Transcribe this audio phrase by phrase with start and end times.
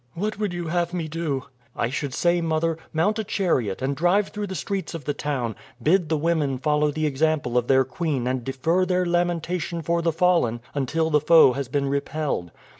[0.15, 1.43] "What would you have me do?"
[1.75, 5.55] "I should say, mother, mount a chariot and drive through the streets of the town;
[5.79, 10.11] bid the women follow the example of their queen and defer their lamentation for the
[10.11, 12.49] fallen until the foe has been repelled.